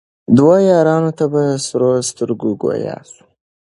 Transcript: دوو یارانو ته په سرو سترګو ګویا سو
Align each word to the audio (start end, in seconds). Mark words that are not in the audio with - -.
دوو 0.37 0.53
یارانو 0.71 1.11
ته 1.17 1.25
په 1.33 1.41
سرو 1.65 1.91
سترګو 2.09 2.49
ګویا 2.61 2.97
سو 3.11 3.21